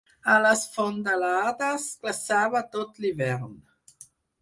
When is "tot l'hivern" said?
2.75-3.57